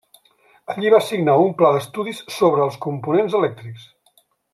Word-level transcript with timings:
Allí 0.73 0.93
va 0.93 1.01
signar 1.09 1.35
un 1.43 1.53
pla 1.59 1.71
d'estudis 1.75 2.21
sobre 2.39 2.65
els 2.69 2.79
components 2.87 3.37
elèctrics. 3.41 3.85